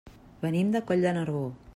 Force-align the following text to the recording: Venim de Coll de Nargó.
Venim 0.45 0.71
de 0.75 0.81
Coll 0.87 1.05
de 1.07 1.13
Nargó. 1.19 1.45